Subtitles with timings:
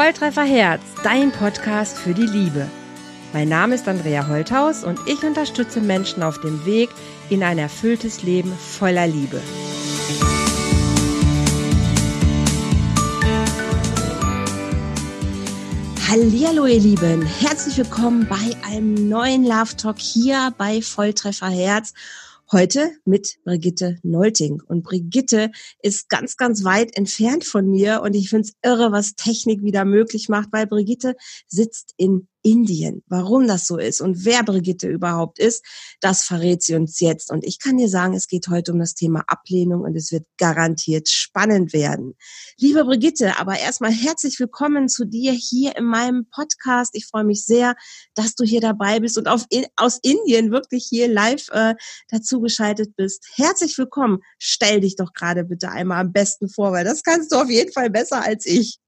[0.00, 2.66] Volltreffer Herz, dein Podcast für die Liebe.
[3.34, 6.88] Mein Name ist Andrea Holthaus und ich unterstütze Menschen auf dem Weg
[7.28, 9.42] in ein erfülltes Leben voller Liebe.
[16.08, 21.92] Hallihallo ihr Lieben, herzlich willkommen bei einem neuen Love Talk hier bei Volltreffer Herz.
[22.52, 24.60] Heute mit Brigitte Nolting.
[24.66, 25.52] Und Brigitte
[25.82, 29.84] ist ganz, ganz weit entfernt von mir und ich finde es irre, was Technik wieder
[29.84, 31.14] möglich macht, weil Brigitte
[31.46, 33.02] sitzt in Indien.
[33.06, 35.64] Warum das so ist und wer Brigitte überhaupt ist,
[36.00, 37.30] das verrät sie uns jetzt.
[37.30, 40.26] Und ich kann dir sagen, es geht heute um das Thema Ablehnung und es wird
[40.38, 42.14] garantiert spannend werden.
[42.58, 46.94] Liebe Brigitte, aber erstmal herzlich willkommen zu dir hier in meinem Podcast.
[46.94, 47.76] Ich freue mich sehr,
[48.14, 49.46] dass du hier dabei bist und auf,
[49.76, 51.74] aus Indien wirklich hier live äh,
[52.08, 53.26] dazu geschaltet bist.
[53.34, 54.20] Herzlich willkommen.
[54.38, 57.72] Stell dich doch gerade bitte einmal am besten vor, weil das kannst du auf jeden
[57.72, 58.78] Fall besser als ich.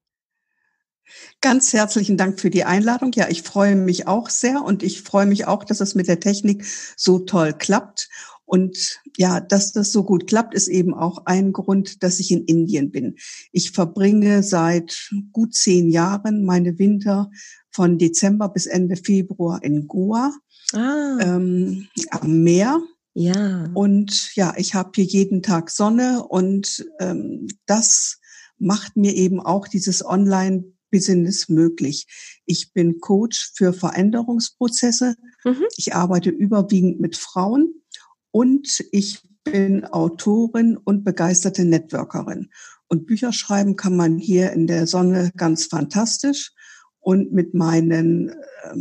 [1.40, 3.12] Ganz herzlichen Dank für die Einladung.
[3.14, 6.20] Ja, ich freue mich auch sehr und ich freue mich auch, dass es mit der
[6.20, 6.64] Technik
[6.96, 8.08] so toll klappt.
[8.44, 12.44] Und ja, dass das so gut klappt, ist eben auch ein Grund, dass ich in
[12.44, 13.16] Indien bin.
[13.50, 17.30] Ich verbringe seit gut zehn Jahren meine Winter
[17.70, 20.34] von Dezember bis Ende Februar in Goa
[20.74, 21.18] ah.
[21.20, 22.80] ähm, am Meer.
[23.14, 23.70] Ja.
[23.74, 28.18] Und ja, ich habe hier jeden Tag Sonne und ähm, das
[28.58, 32.06] macht mir eben auch dieses Online Business möglich.
[32.46, 35.16] Ich bin Coach für Veränderungsprozesse.
[35.44, 35.64] Mhm.
[35.76, 37.82] Ich arbeite überwiegend mit Frauen
[38.30, 42.50] und ich bin Autorin und begeisterte Networkerin.
[42.86, 46.52] Und Bücher schreiben kann man hier in der Sonne ganz fantastisch.
[47.00, 48.34] Und mit meinen äh,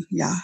[0.09, 0.43] ja,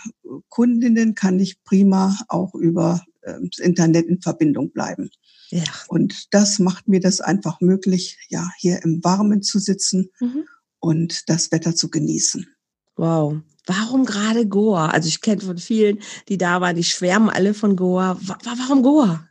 [0.49, 5.11] Kundinnen kann ich prima auch über äh, das Internet in Verbindung bleiben.
[5.49, 5.63] Ja.
[5.87, 10.45] Und das macht mir das einfach möglich, ja, hier im Warmen zu sitzen mhm
[10.79, 12.47] und das Wetter zu genießen.
[12.95, 13.37] Wow.
[13.65, 14.87] Warum gerade Goa?
[14.87, 18.19] Also ich kenne von vielen, die da waren, die schwärmen alle von Goa.
[18.43, 19.27] Warum Goa?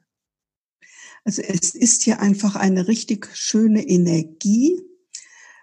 [1.24, 4.80] Also es ist hier einfach eine richtig schöne Energie.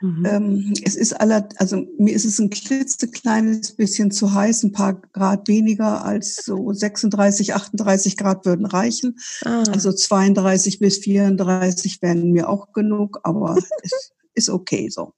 [0.01, 0.25] Mhm.
[0.25, 4.95] Ähm, es ist aller, also mir ist es ein klitzekleines bisschen zu heiß, ein paar
[5.13, 9.17] Grad weniger als so 36, 38 Grad würden reichen.
[9.45, 9.63] Ah.
[9.71, 15.13] Also 32 bis 34 wären mir auch genug, aber es ist okay so.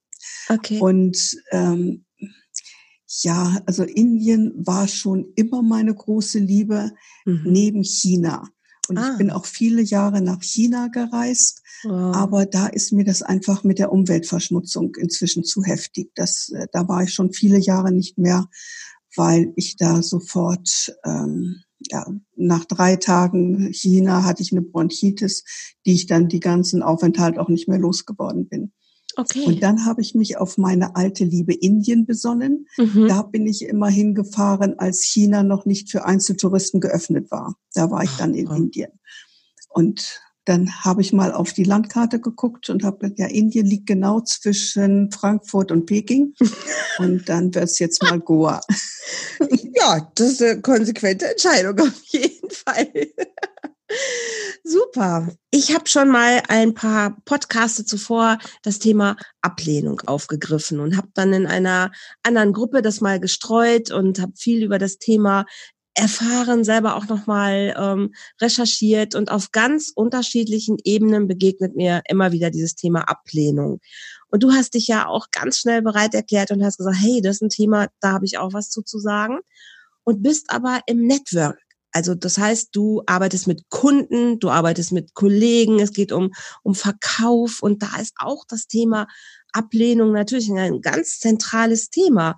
[0.49, 0.79] Okay.
[0.79, 1.17] Und
[1.51, 2.05] ähm,
[3.21, 6.91] ja, also Indien war schon immer meine große Liebe
[7.25, 7.43] mhm.
[7.45, 8.49] neben China.
[8.87, 9.11] Und ah.
[9.11, 12.15] ich bin auch viele Jahre nach China gereist, wow.
[12.15, 16.11] aber da ist mir das einfach mit der Umweltverschmutzung inzwischen zu heftig.
[16.15, 18.47] Das, äh, da war ich schon viele Jahre nicht mehr,
[19.15, 22.05] weil ich da sofort, ähm, ja,
[22.35, 25.43] nach drei Tagen China hatte ich eine Bronchitis,
[25.85, 28.71] die ich dann die ganzen Aufenthalt auch nicht mehr losgeworden bin.
[29.17, 29.45] Okay.
[29.45, 32.67] Und dann habe ich mich auf meine alte Liebe Indien besonnen.
[32.77, 33.07] Mhm.
[33.07, 37.55] Da bin ich immer hingefahren, als China noch nicht für Einzeltouristen geöffnet war.
[37.73, 38.53] Da war ich dann in oh.
[38.53, 38.91] Indien.
[39.69, 43.87] Und dann habe ich mal auf die Landkarte geguckt und habe gesagt, ja, Indien liegt
[43.87, 46.33] genau zwischen Frankfurt und Peking.
[46.97, 48.61] Und dann wird es jetzt mal Goa.
[49.77, 52.87] Ja, das ist eine konsequente Entscheidung auf jeden Fall.
[54.63, 55.29] Super.
[55.51, 61.33] Ich habe schon mal ein paar Podcaste zuvor das Thema Ablehnung aufgegriffen und habe dann
[61.33, 61.91] in einer
[62.23, 65.45] anderen Gruppe das mal gestreut und habe viel über das Thema
[65.95, 72.49] erfahren, selber auch nochmal ähm, recherchiert und auf ganz unterschiedlichen Ebenen begegnet mir immer wieder
[72.51, 73.79] dieses Thema Ablehnung.
[74.29, 77.37] Und du hast dich ja auch ganz schnell bereit erklärt und hast gesagt, hey, das
[77.37, 79.39] ist ein Thema, da habe ich auch was zu, zu sagen.
[80.03, 81.64] Und bist aber im Network
[81.95, 86.75] also das heißt, du arbeitest mit Kunden, du arbeitest mit Kollegen, es geht um, um
[86.75, 89.07] Verkauf und da ist auch das Thema
[89.53, 92.35] Ablehnung natürlich ein ganz zentrales Thema.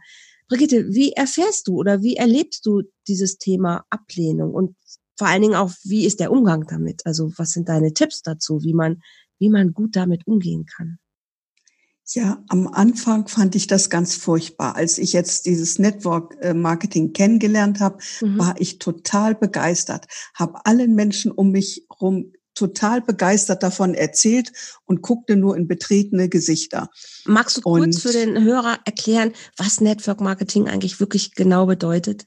[0.48, 4.76] Brigitte, wie erfährst du oder wie erlebst du dieses Thema Ablehnung und
[5.18, 7.04] vor allen Dingen auch, wie ist der Umgang damit?
[7.08, 9.02] Also was sind deine Tipps dazu, wie man,
[9.40, 11.00] wie man gut damit umgehen kann?
[12.14, 14.76] Ja, am Anfang fand ich das ganz furchtbar.
[14.76, 18.40] Als ich jetzt dieses Network äh, Marketing kennengelernt habe, mhm.
[18.40, 24.52] war ich total begeistert, habe allen Menschen um mich rum total begeistert davon erzählt
[24.86, 26.90] und guckte nur in betretene Gesichter.
[27.26, 32.26] Magst du kurz und, für den Hörer erklären, was Network Marketing eigentlich wirklich genau bedeutet?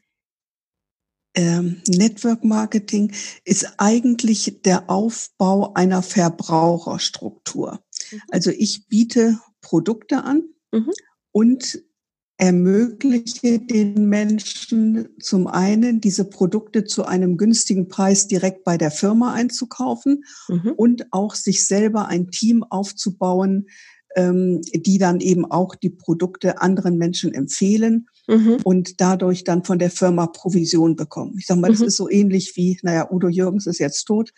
[1.34, 3.12] Ähm, Network Marketing
[3.44, 7.80] ist eigentlich der Aufbau einer Verbraucherstruktur.
[8.10, 8.22] Mhm.
[8.30, 10.90] Also ich biete Produkte an mhm.
[11.32, 11.82] und
[12.40, 19.34] ermögliche den Menschen zum einen, diese Produkte zu einem günstigen Preis direkt bei der Firma
[19.34, 20.72] einzukaufen mhm.
[20.74, 23.66] und auch sich selber ein Team aufzubauen,
[24.16, 28.56] ähm, die dann eben auch die Produkte anderen Menschen empfehlen mhm.
[28.64, 31.36] und dadurch dann von der Firma Provision bekommen.
[31.38, 31.74] Ich sage mal, mhm.
[31.74, 34.30] das ist so ähnlich wie, naja, Udo Jürgens ist jetzt tot,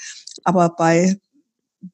[0.42, 1.16] aber bei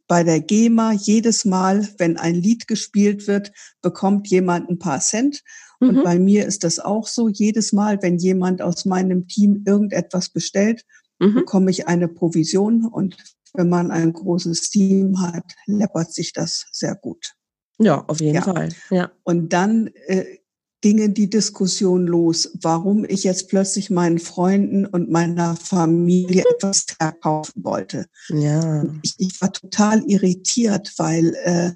[0.06, 3.52] bei der GEMA jedes Mal, wenn ein Lied gespielt wird,
[3.82, 5.42] bekommt jemand ein paar Cent.
[5.80, 6.02] Und mhm.
[6.02, 7.28] bei mir ist das auch so.
[7.28, 10.84] Jedes Mal, wenn jemand aus meinem Team irgendetwas bestellt,
[11.18, 11.34] mhm.
[11.34, 12.84] bekomme ich eine Provision.
[12.84, 13.16] Und
[13.54, 17.34] wenn man ein großes Team hat, läppert sich das sehr gut.
[17.78, 18.42] Ja, auf jeden ja.
[18.42, 18.70] Fall.
[18.90, 19.12] Ja.
[19.22, 20.24] Und dann äh,
[20.80, 27.64] gingen die Diskussion los, warum ich jetzt plötzlich meinen Freunden und meiner Familie etwas verkaufen
[27.64, 28.06] wollte.
[28.28, 28.84] Ja.
[29.02, 31.72] Ich, ich, war total irritiert, weil äh,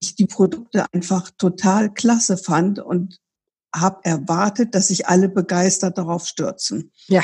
[0.00, 3.18] ich die Produkte einfach total klasse fand und
[3.74, 6.92] habe erwartet, dass sich alle begeistert darauf stürzen.
[7.08, 7.22] Ja.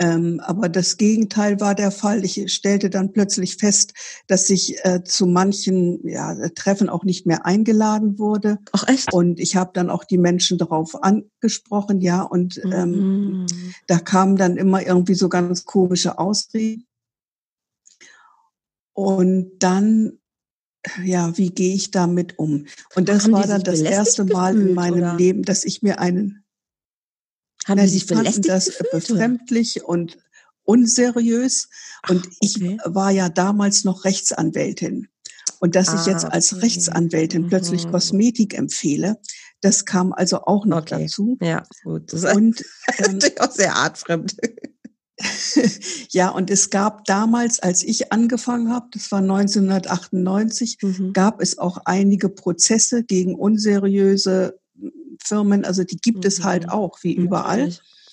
[0.00, 2.24] Ähm, aber das Gegenteil war der Fall.
[2.24, 3.94] Ich stellte dann plötzlich fest,
[4.28, 8.58] dass ich äh, zu manchen ja, Treffen auch nicht mehr eingeladen wurde.
[8.72, 9.12] Ach echt?
[9.12, 12.22] Und ich habe dann auch die Menschen darauf angesprochen, ja.
[12.22, 13.46] Und ähm, mhm.
[13.88, 16.86] da kamen dann immer irgendwie so ganz komische Ausreden.
[18.92, 20.18] Und dann
[21.04, 22.66] ja, wie gehe ich damit um?
[22.94, 25.16] Und das war dann das erste Mal in meinem oder?
[25.16, 26.44] Leben, dass ich mir einen
[27.68, 29.88] haben Sie sich belästigt das gefühlt, befremdlich oder?
[29.88, 30.18] und
[30.64, 31.68] unseriös.
[32.08, 32.36] Und Ach, okay.
[32.40, 35.08] ich war ja damals noch Rechtsanwältin.
[35.60, 36.62] Und dass ah, ich jetzt als okay.
[36.62, 37.48] Rechtsanwältin mhm.
[37.48, 39.18] plötzlich Kosmetik empfehle,
[39.60, 41.02] das kam also auch noch okay.
[41.02, 41.36] dazu.
[41.40, 42.12] Ja, gut.
[42.12, 42.64] Das und
[42.98, 44.36] ähm, natürlich auch sehr artfremd.
[46.10, 51.12] ja, und es gab damals, als ich angefangen habe, das war 1998, mhm.
[51.12, 54.60] gab es auch einige Prozesse gegen unseriöse
[55.24, 56.70] Firmen, also die gibt es halt mhm.
[56.70, 57.72] auch, wie überall.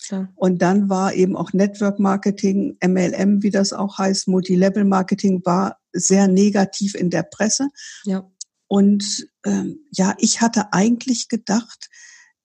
[0.09, 0.27] Ja.
[0.35, 5.77] Und dann war eben auch Network Marketing, MLM, wie das auch heißt, Multilevel Marketing, war
[5.93, 7.69] sehr negativ in der Presse.
[8.03, 8.29] Ja.
[8.67, 11.89] Und ähm, ja, ich hatte eigentlich gedacht,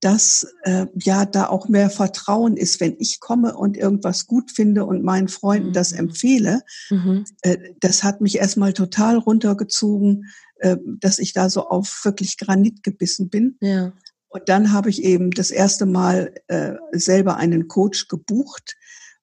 [0.00, 4.86] dass äh, ja da auch mehr Vertrauen ist, wenn ich komme und irgendwas gut finde
[4.86, 5.72] und meinen Freunden mhm.
[5.74, 6.62] das empfehle.
[6.88, 7.24] Mhm.
[7.42, 12.82] Äh, das hat mich erstmal total runtergezogen, äh, dass ich da so auf wirklich Granit
[12.82, 13.56] gebissen bin.
[13.60, 13.92] Ja.
[14.31, 18.77] Und dann habe ich eben das erste Mal äh, selber einen Coach gebucht,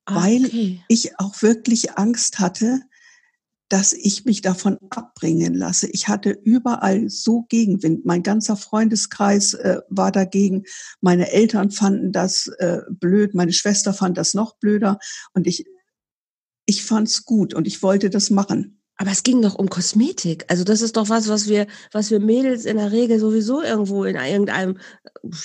[0.06, 0.84] ah, weil okay.
[0.90, 2.82] ich auch wirklich Angst hatte,
[3.70, 5.88] dass ich mich davon abbringen lasse.
[5.88, 8.06] Ich hatte überall so Gegenwind.
[8.06, 10.64] Mein ganzer Freundeskreis äh, war dagegen.
[11.02, 13.34] Meine Eltern fanden das äh, blöd.
[13.34, 15.00] Meine Schwester fand das noch blöder.
[15.34, 15.66] Und ich,
[16.66, 18.77] ich fand's gut und ich wollte das machen.
[18.98, 20.46] Aber es ging doch um Kosmetik.
[20.48, 24.04] Also das ist doch was, was wir, was wir Mädels in der Regel sowieso irgendwo
[24.04, 24.80] in irgendeinem,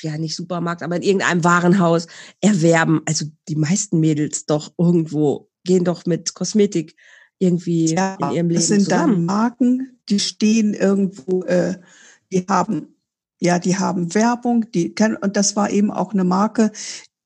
[0.01, 2.07] ja nicht Supermarkt, aber in irgendeinem Warenhaus
[2.41, 3.03] erwerben.
[3.07, 6.97] Also die meisten Mädels doch irgendwo gehen doch mit Kosmetik
[7.39, 9.15] irgendwie ja, in ihrem Leben das sind zusammen.
[9.15, 11.79] dann Marken, die stehen irgendwo, äh,
[12.33, 12.97] die haben,
[13.41, 16.71] ja, die haben Werbung, die kennen, und das war eben auch eine Marke,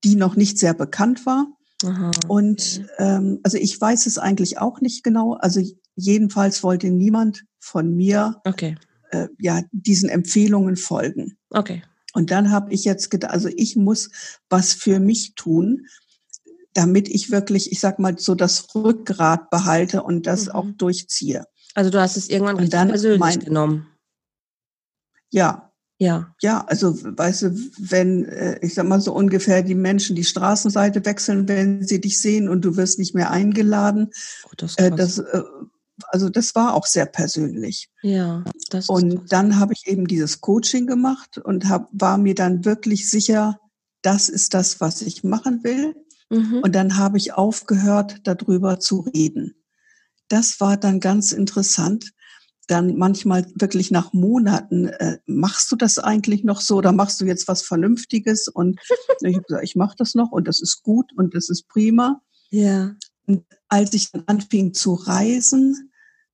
[0.03, 1.47] die noch nicht sehr bekannt war.
[1.85, 5.33] Aha, und ähm, also ich weiß es eigentlich auch nicht genau.
[5.33, 5.61] Also
[5.97, 8.77] Jedenfalls wollte niemand von mir okay.
[9.09, 11.37] äh, ja diesen Empfehlungen folgen.
[11.49, 11.83] Okay.
[12.13, 14.11] Und dann habe ich jetzt gedacht, also ich muss
[14.47, 15.87] was für mich tun,
[16.73, 20.51] damit ich wirklich, ich sag mal, so das Rückgrat behalte und das mhm.
[20.51, 21.45] auch durchziehe.
[21.73, 23.87] Also du hast es irgendwann und dann persönlich mein, genommen.
[25.31, 25.66] Ja.
[25.99, 26.35] Ja.
[26.41, 31.03] Ja, also weißt du, wenn, äh, ich sag mal so ungefähr die Menschen die Straßenseite
[31.05, 34.11] wechseln, wenn sie dich sehen und du wirst nicht mehr eingeladen,
[34.45, 35.41] oh, das, äh, das äh,
[36.09, 37.89] also das war auch sehr persönlich.
[38.03, 38.43] Ja.
[38.69, 43.09] Das und dann habe ich eben dieses Coaching gemacht und hab, war mir dann wirklich
[43.09, 43.59] sicher,
[44.03, 45.95] das ist das, was ich machen will.
[46.29, 46.59] Mhm.
[46.61, 49.55] Und dann habe ich aufgehört, darüber zu reden.
[50.27, 52.11] Das war dann ganz interessant.
[52.67, 57.25] Dann manchmal wirklich nach Monaten, äh, machst du das eigentlich noch so oder machst du
[57.25, 58.47] jetzt was Vernünftiges?
[58.47, 58.79] Und
[59.21, 62.21] ich habe gesagt, ich mache das noch und das ist gut und das ist prima.
[62.49, 62.95] Ja.
[63.25, 65.91] Und als ich dann anfing zu reisen,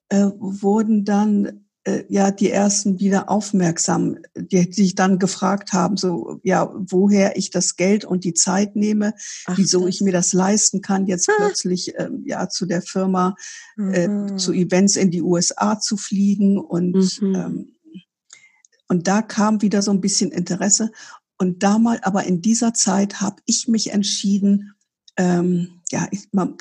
[0.10, 6.40] äh, wurden dann äh, ja die ersten wieder aufmerksam, die sich dann gefragt haben, so
[6.44, 9.14] ja, woher ich das Geld und die Zeit nehme,
[9.46, 11.34] Ach, wieso ich mir das leisten kann, jetzt ah.
[11.38, 13.36] plötzlich äh, ja zu der Firma
[13.78, 14.38] äh, mhm.
[14.38, 17.36] zu Events in die USA zu fliegen und mhm.
[17.36, 17.70] ähm,
[18.88, 20.92] und da kam wieder so ein bisschen Interesse.
[21.40, 24.76] Und damals, aber in dieser Zeit habe ich mich entschieden,
[25.18, 26.08] ähm, ja,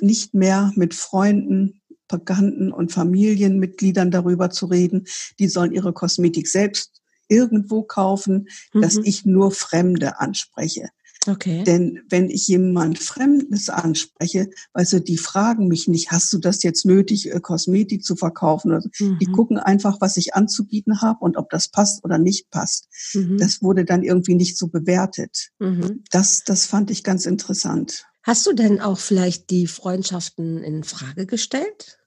[0.00, 1.82] nicht mehr mit Freunden,
[2.12, 5.07] Bekannten und Familienmitgliedern darüber zu reden.
[5.38, 8.83] Die sollen ihre Kosmetik selbst irgendwo kaufen, mhm.
[8.83, 10.90] dass ich nur Fremde anspreche.
[11.26, 11.62] Okay.
[11.64, 16.85] Denn wenn ich jemand Fremdes anspreche, du, die fragen mich nicht, hast du das jetzt
[16.85, 18.73] nötig, äh, Kosmetik zu verkaufen?
[18.73, 19.19] Also mhm.
[19.21, 22.88] Die gucken einfach, was ich anzubieten habe und ob das passt oder nicht passt.
[23.14, 23.38] Mhm.
[23.38, 25.50] Das wurde dann irgendwie nicht so bewertet.
[25.59, 26.02] Mhm.
[26.11, 28.04] Das, das fand ich ganz interessant.
[28.25, 31.99] Hast du denn auch vielleicht die Freundschaften in Frage gestellt?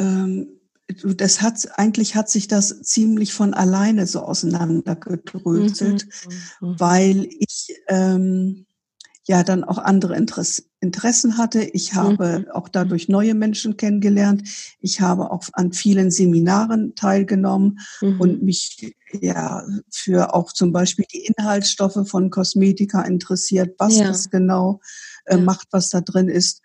[0.00, 0.48] Ähm,
[1.04, 6.06] das hat eigentlich hat sich das ziemlich von alleine so auseinandergedröselt,
[6.60, 6.80] mhm, mhm.
[6.80, 8.66] weil ich ähm,
[9.26, 11.62] ja dann auch andere Interess Interessen hatte.
[11.62, 12.50] Ich habe mhm.
[12.52, 14.48] auch dadurch neue Menschen kennengelernt.
[14.80, 18.20] Ich habe auch an vielen Seminaren teilgenommen mhm.
[18.20, 24.08] und mich ja für auch zum Beispiel die Inhaltsstoffe von Kosmetika interessiert, was ja.
[24.08, 24.80] das genau
[25.26, 26.62] äh, macht, was da drin ist.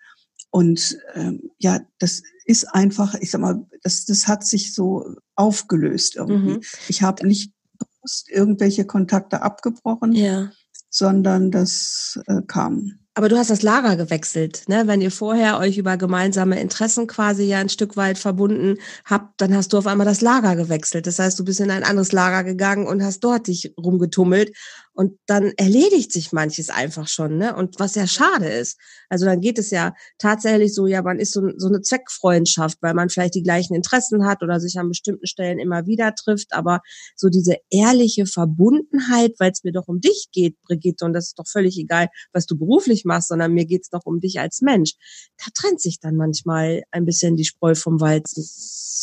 [0.56, 6.16] Und ähm, ja, das ist einfach, ich sag mal, das, das hat sich so aufgelöst
[6.16, 6.54] irgendwie.
[6.54, 6.60] Mhm.
[6.88, 10.50] Ich habe nicht bewusst irgendwelche Kontakte abgebrochen, ja.
[10.88, 13.00] sondern das äh, kam.
[13.12, 14.86] Aber du hast das Lager gewechselt, ne?
[14.86, 19.54] Wenn ihr vorher euch über gemeinsame Interessen quasi ja ein Stück weit verbunden habt, dann
[19.54, 21.06] hast du auf einmal das Lager gewechselt.
[21.06, 24.56] Das heißt, du bist in ein anderes Lager gegangen und hast dort dich rumgetummelt
[24.96, 27.54] und dann erledigt sich manches einfach schon, ne?
[27.54, 28.78] Und was ja schade ist.
[29.10, 32.94] Also dann geht es ja tatsächlich so, ja, man ist so, so eine Zweckfreundschaft, weil
[32.94, 36.54] man vielleicht die gleichen Interessen hat oder sich an bestimmten Stellen immer wieder trifft.
[36.54, 36.80] Aber
[37.14, 41.38] so diese ehrliche Verbundenheit, weil es mir doch um dich geht, Brigitte, und das ist
[41.38, 44.94] doch völlig egal, was du beruflich machst, sondern mir geht's doch um dich als Mensch.
[45.36, 48.48] Da trennt sich dann manchmal ein bisschen die Spreu vom Weizen.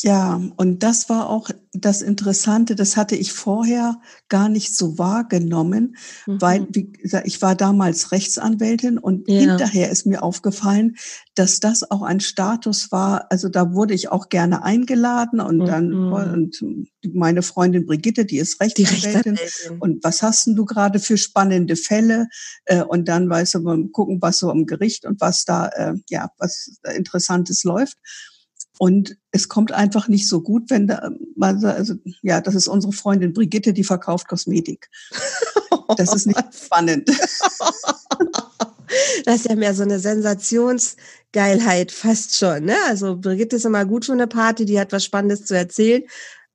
[0.02, 5.83] Ja, und das war auch das Interessante, das hatte ich vorher gar nicht so wahrgenommen
[5.84, 6.42] sein, mhm.
[6.42, 9.40] weil wie gesagt, ich war damals Rechtsanwältin und ja.
[9.40, 10.96] hinterher ist mir aufgefallen,
[11.36, 13.28] dass das auch ein Status war.
[13.32, 15.66] Also da wurde ich auch gerne eingeladen und mhm.
[15.66, 19.36] dann und meine Freundin Brigitte, die ist Rechtsanwältin.
[19.36, 19.80] Die Rechtsanwältin.
[19.80, 22.28] Und was hast denn du gerade für spannende Fälle?
[22.66, 25.94] Äh, und dann weißt du, mal gucken, was so am Gericht und was da äh,
[26.10, 27.98] ja was Interessantes läuft.
[28.80, 33.34] Und es kommt einfach nicht so gut, wenn da, also, ja, das ist unsere Freundin
[33.34, 34.90] Brigitte, die verkauft Kosmetik.
[35.98, 37.10] Das ist nicht spannend.
[39.26, 42.66] Das ist ja mehr so eine Sensationsgeilheit fast schon.
[42.66, 42.76] Ne?
[42.88, 46.04] Also Brigitte ist immer gut für eine Party, die hat was Spannendes zu erzählen.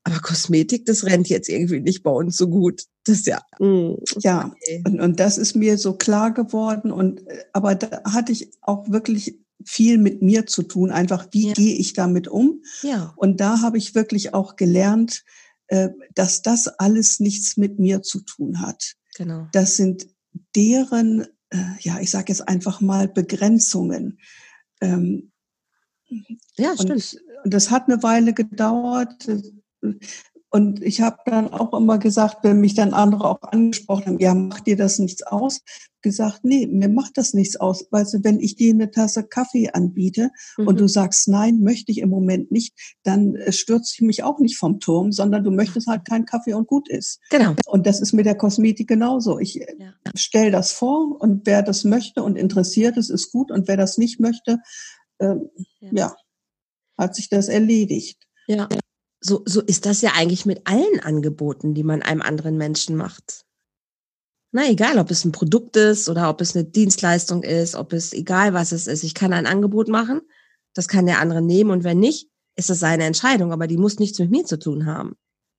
[0.05, 2.85] Aber Kosmetik, das rennt jetzt irgendwie nicht bei uns so gut.
[3.05, 3.43] Das ist ja.
[3.59, 4.83] Mm, ja, okay.
[4.87, 6.93] und, und das ist mir so klar geworden.
[6.93, 10.91] Und aber da hatte ich auch wirklich viel mit mir zu tun.
[10.91, 11.53] Einfach, wie ja.
[11.53, 12.63] gehe ich damit um?
[12.83, 13.13] Ja.
[13.17, 15.25] Und da habe ich wirklich auch gelernt,
[15.67, 18.95] äh, dass das alles nichts mit mir zu tun hat.
[19.19, 19.49] Genau.
[19.53, 20.07] Das sind
[20.55, 24.21] deren, äh, ja, ich sage jetzt einfach mal Begrenzungen.
[24.81, 25.33] Ähm,
[26.57, 26.91] ja, stimmt.
[26.91, 29.29] Und, und das hat eine Weile gedauert.
[30.51, 34.35] Und ich habe dann auch immer gesagt, wenn mich dann andere auch angesprochen haben, ja,
[34.35, 35.61] macht dir das nichts aus?
[36.01, 37.87] Gesagt, nee, mir macht das nichts aus.
[37.91, 40.69] Weißt du, wenn ich dir eine Tasse Kaffee anbiete mhm.
[40.69, 44.39] und du sagst, nein, möchte ich im Moment nicht, dann äh, stürze ich mich auch
[44.39, 47.21] nicht vom Turm, sondern du möchtest halt keinen Kaffee und gut ist.
[47.29, 47.55] Genau.
[47.67, 49.39] Und das ist mit der Kosmetik genauso.
[49.39, 49.93] Ich äh, ja.
[50.15, 53.51] stelle das vor und wer das möchte und interessiert ist, ist gut.
[53.51, 54.61] Und wer das nicht möchte,
[55.19, 55.35] äh,
[55.81, 55.91] ja.
[55.93, 56.17] ja,
[56.97, 58.23] hat sich das erledigt.
[58.47, 58.67] Ja
[59.21, 63.45] so, so ist das ja eigentlich mit allen Angeboten, die man einem anderen Menschen macht.
[64.51, 68.13] Na, egal, ob es ein Produkt ist oder ob es eine Dienstleistung ist, ob es
[68.13, 69.03] egal was es ist.
[69.03, 70.23] Ich kann ein Angebot machen,
[70.75, 73.99] das kann der andere nehmen und wenn nicht, ist das seine Entscheidung, aber die muss
[73.99, 75.17] nichts mit mir zu tun haben.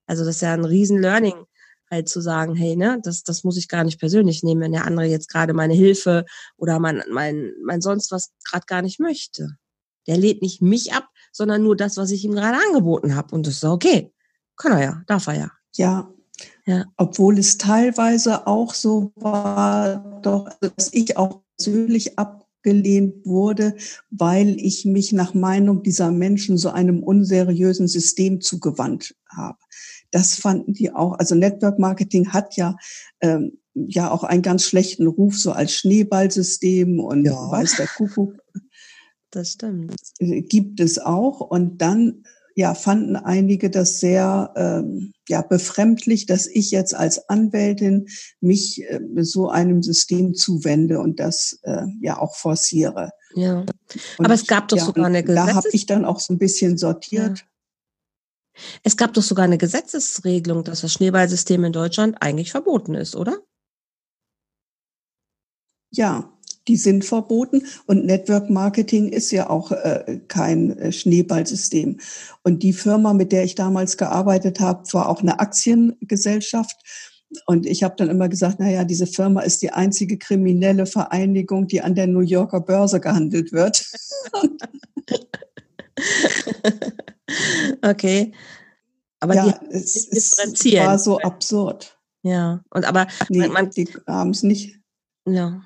[0.07, 1.45] Also das ist ja ein riesen Learning,
[1.89, 4.85] halt zu sagen, hey, ne, das, das muss ich gar nicht persönlich nehmen, wenn der
[4.85, 6.25] andere jetzt gerade meine Hilfe
[6.57, 9.57] oder mein, mein, mein sonst was gerade gar nicht möchte.
[10.07, 11.07] Der lädt nicht mich ab,
[11.39, 13.33] sondern nur das, was ich ihm gerade angeboten habe.
[13.33, 14.11] Und das ist okay.
[14.57, 15.51] Kann er ja, darf er ja.
[15.77, 16.13] Ja.
[16.65, 16.83] ja.
[16.97, 23.75] Obwohl es teilweise auch so war, doch, dass ich auch persönlich abgelehnt wurde,
[24.09, 29.59] weil ich mich nach Meinung dieser Menschen so einem unseriösen System zugewandt habe.
[30.11, 31.13] Das fanden die auch.
[31.19, 32.75] Also Network Marketing hat ja
[33.21, 37.49] ähm, ja auch einen ganz schlechten Ruf so als Schneeballsystem und ja.
[37.49, 38.33] weiß der Kuckuck
[39.31, 39.95] das stimmt.
[40.19, 41.41] Äh, gibt es auch.
[41.41, 42.23] Und dann
[42.55, 48.07] ja, fanden einige das sehr ähm, ja, befremdlich, dass ich jetzt als Anwältin
[48.41, 53.11] mich äh, so einem System zuwende und das äh, ja auch forciere.
[53.35, 53.71] Ja, und,
[54.17, 55.47] aber es gab doch ja, sogar eine Gesetzes...
[55.47, 57.39] Da habe ich dann auch so ein bisschen sortiert.
[57.39, 57.45] Ja.
[58.83, 63.37] Es gab doch sogar eine Gesetzesregelung, dass das Schneeballsystem in Deutschland eigentlich verboten ist, oder?
[65.91, 66.37] Ja,
[66.67, 67.63] die sind verboten.
[67.85, 71.99] Und Network Marketing ist ja auch äh, kein äh, Schneeballsystem.
[72.43, 76.75] Und die Firma, mit der ich damals gearbeitet habe, war auch eine Aktiengesellschaft.
[77.45, 81.81] Und ich habe dann immer gesagt, naja, diese Firma ist die einzige kriminelle Vereinigung, die
[81.81, 83.85] an der New Yorker Börse gehandelt wird.
[87.83, 88.31] okay.
[89.19, 91.97] Aber ja, die, es, es war so absurd.
[92.23, 94.77] Ja, und aber nee, man, man die haben es nicht.
[95.25, 95.61] Ja.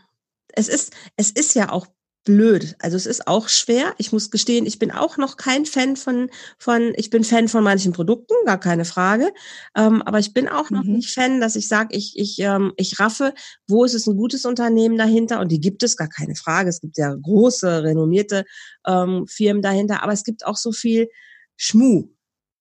[0.53, 1.88] Es ist, es ist ja auch
[2.24, 2.75] blöd.
[2.79, 3.93] Also es ist auch schwer.
[3.98, 7.63] Ich muss gestehen, ich bin auch noch kein Fan von, von ich bin Fan von
[7.63, 9.31] manchen Produkten, gar keine Frage.
[9.75, 10.93] Ähm, aber ich bin auch noch mhm.
[10.93, 13.33] nicht Fan, dass ich sage, ich, ich, ähm, ich raffe,
[13.67, 15.39] wo ist es ein gutes Unternehmen dahinter?
[15.39, 16.69] Und die gibt es, gar keine Frage.
[16.69, 18.45] Es gibt ja große, renommierte
[18.88, 21.10] ähm, Firmen dahinter, aber es gibt auch so viel
[21.57, 22.10] Schmu.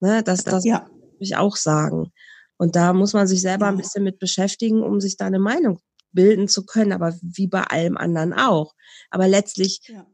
[0.01, 0.23] Ne?
[0.25, 0.89] Das, das ja.
[0.91, 2.13] muss ich auch sagen.
[2.57, 5.81] Und da muss man sich selber ein bisschen mit beschäftigen, um sich da eine Meinung
[6.13, 8.75] bilden zu können, aber wie bei allem anderen auch.
[9.11, 10.07] Aber letztlich, ja.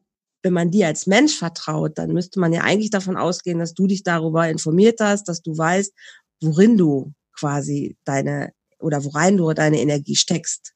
[0.43, 3.87] wenn man dir als Mensch vertraut, dann müsste man ja eigentlich davon ausgehen, dass du
[3.87, 5.93] dich darüber informiert hast, dass du weißt,
[6.41, 10.75] worin du quasi deine oder worein du deine Energie steckst.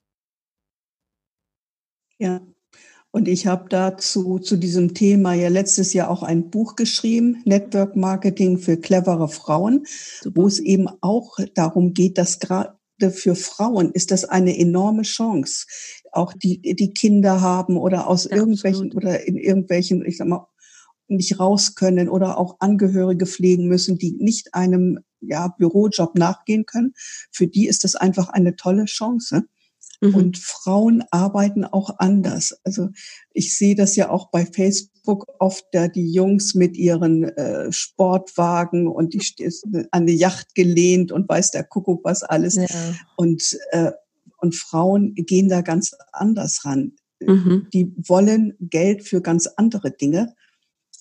[2.18, 2.40] Ja.
[3.14, 7.94] Und ich habe dazu zu diesem Thema ja letztes Jahr auch ein Buch geschrieben, Network
[7.94, 9.84] Marketing für clevere Frauen,
[10.24, 12.78] wo es eben auch darum geht, dass gerade
[13.10, 15.66] für Frauen ist das eine enorme Chance.
[16.12, 19.04] Auch die, die Kinder haben oder aus ja, irgendwelchen absolut.
[19.04, 20.46] oder in irgendwelchen, ich sag mal,
[21.08, 26.94] nicht raus können oder auch Angehörige pflegen müssen, die nicht einem ja, Bürojob nachgehen können.
[27.30, 29.42] Für die ist das einfach eine tolle Chance.
[30.00, 30.14] Mhm.
[30.14, 32.58] Und Frauen arbeiten auch anders.
[32.64, 32.88] Also
[33.32, 38.86] ich sehe das ja auch bei Facebook oft, da die Jungs mit ihren äh, Sportwagen
[38.86, 42.54] und die an eine Yacht gelehnt und weiß der Kuckuck was alles.
[42.54, 42.66] Ja.
[43.16, 43.92] Und, äh,
[44.38, 46.92] und Frauen gehen da ganz anders ran.
[47.20, 47.68] Mhm.
[47.72, 50.34] Die wollen Geld für ganz andere Dinge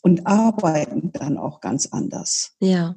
[0.01, 2.51] und arbeiten dann auch ganz anders.
[2.59, 2.95] Ja.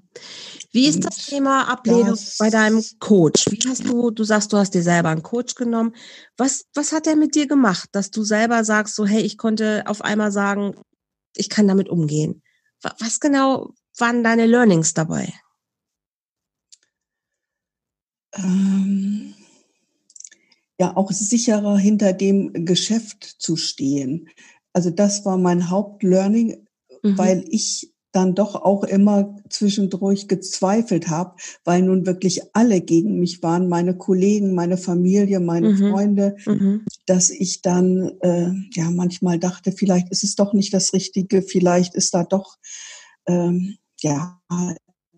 [0.73, 3.47] Wie ist und das Thema Ablehnung das bei deinem Coach?
[3.51, 5.95] Wie hast du, du sagst, du hast dir selber einen Coach genommen.
[6.37, 9.83] Was, was hat er mit dir gemacht, dass du selber sagst, so, hey, ich konnte
[9.87, 10.75] auf einmal sagen,
[11.37, 12.43] ich kann damit umgehen?
[12.83, 15.33] Was genau waren deine Learnings dabei?
[18.35, 19.35] Ähm,
[20.79, 24.29] ja, auch sicherer hinter dem Geschäft zu stehen.
[24.73, 26.65] Also das war mein Hauptlearning
[27.05, 27.19] mhm.
[27.19, 33.43] weil ich dann doch auch immer zwischendurch gezweifelt habe, weil nun wirklich alle gegen mich
[33.43, 35.91] waren, meine Kollegen, meine Familie, meine mhm.
[35.91, 36.85] Freunde, mhm.
[37.07, 41.95] dass ich dann äh, ja manchmal dachte, vielleicht ist es doch nicht das Richtige, vielleicht
[41.95, 42.57] ist da doch
[43.27, 44.41] ähm, ja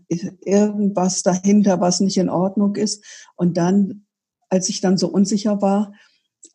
[0.09, 3.05] irgendwas dahinter, was nicht in Ordnung ist.
[3.35, 4.07] Und dann,
[4.49, 5.93] als ich dann so unsicher war,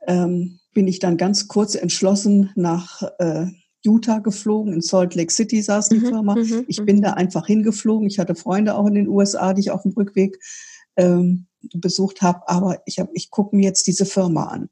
[0.07, 3.47] ähm, bin ich dann ganz kurz entschlossen nach äh,
[3.83, 6.35] Utah geflogen, in Salt Lake City saß die mhm, Firma.
[6.35, 6.85] Mhm, ich mhm.
[6.85, 8.07] bin da einfach hingeflogen.
[8.07, 10.39] Ich hatte Freunde auch in den USA, die ich auf dem Rückweg
[10.97, 14.69] ähm, besucht habe, aber ich, hab, ich gucke mir jetzt diese Firma an.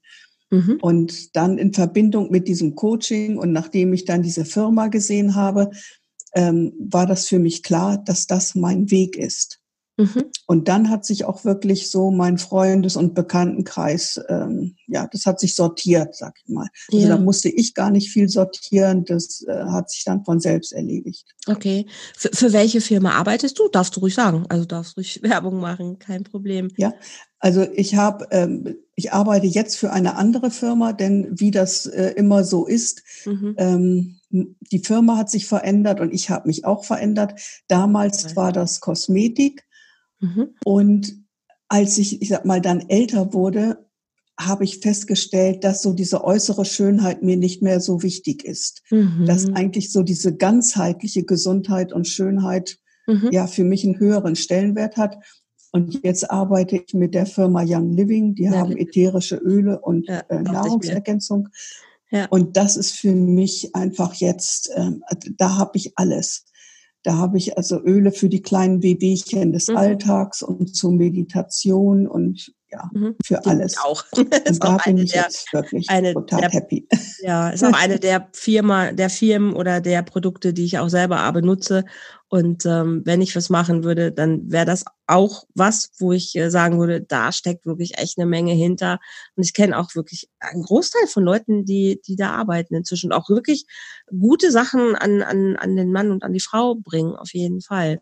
[0.50, 0.78] Mhm.
[0.80, 5.70] Und dann in Verbindung mit diesem Coaching und nachdem ich dann diese Firma gesehen habe,
[6.34, 9.59] ähm, war das für mich klar, dass das mein Weg ist.
[10.00, 10.24] Mhm.
[10.46, 15.38] Und dann hat sich auch wirklich so mein Freundes- und Bekanntenkreis, ähm, ja, das hat
[15.38, 16.68] sich sortiert, sag ich mal.
[16.90, 17.16] Also ja.
[17.16, 21.26] da musste ich gar nicht viel sortieren, das äh, hat sich dann von selbst erledigt.
[21.46, 21.86] Okay.
[22.16, 23.68] Für, für welche Firma arbeitest du?
[23.68, 24.44] Darfst du ruhig sagen.
[24.48, 26.68] Also darfst ruhig Werbung machen, kein Problem.
[26.76, 26.94] Ja,
[27.38, 32.12] also ich habe, ähm, ich arbeite jetzt für eine andere Firma, denn wie das äh,
[32.16, 33.54] immer so ist, mhm.
[33.56, 37.40] ähm, die Firma hat sich verändert und ich habe mich auch verändert.
[37.66, 38.36] Damals okay.
[38.36, 39.64] war das Kosmetik
[40.20, 40.54] Mhm.
[40.64, 41.16] Und
[41.68, 43.86] als ich, ich sag mal, dann älter wurde,
[44.38, 48.82] habe ich festgestellt, dass so diese äußere Schönheit mir nicht mehr so wichtig ist.
[48.90, 49.26] Mhm.
[49.26, 53.28] Dass eigentlich so diese ganzheitliche Gesundheit und Schönheit mhm.
[53.30, 55.18] ja für mich einen höheren Stellenwert hat.
[55.72, 58.34] Und jetzt arbeite ich mit der Firma Young Living.
[58.34, 58.52] Die ja.
[58.52, 61.48] haben ätherische Öle und ja, äh, Nahrungsergänzung.
[62.10, 62.26] Ja.
[62.30, 64.90] Und das ist für mich einfach jetzt, äh,
[65.36, 66.46] da habe ich alles.
[67.02, 69.76] Da habe ich also Öle für die kleinen Wehwehchen des mhm.
[69.76, 73.16] Alltags und zur Meditation und ja, mhm.
[73.24, 73.76] für alles.
[73.84, 74.04] Auch.
[74.16, 76.86] Und da bin ich der, jetzt wirklich total der, happy.
[77.20, 81.30] Ja, ist auch eine der Firma, der Firmen oder der Produkte, die ich auch selber
[81.32, 81.84] benutze
[82.32, 86.48] und ähm, wenn ich was machen würde, dann wäre das auch was, wo ich äh,
[86.48, 89.00] sagen würde, da steckt wirklich echt eine Menge hinter.
[89.34, 93.28] Und ich kenne auch wirklich einen Großteil von Leuten, die, die da arbeiten inzwischen auch
[93.28, 93.66] wirklich
[94.06, 98.00] gute Sachen an, an, an den Mann und an die Frau bringen, auf jeden Fall.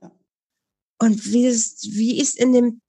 [0.99, 2.83] Und wie ist, wie ist in dem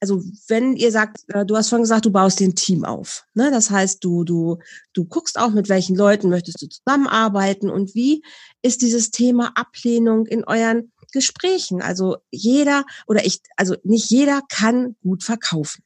[0.00, 3.24] also wenn ihr sagt, äh, du hast schon gesagt, du baust den Team auf.
[3.34, 3.50] Ne?
[3.50, 4.58] Das heißt, du, du,
[4.92, 8.22] du guckst auch, mit welchen Leuten möchtest du zusammenarbeiten und wie
[8.62, 11.82] ist dieses Thema Ablehnung in euren Gesprächen?
[11.82, 15.82] Also jeder oder ich, also nicht jeder kann gut verkaufen.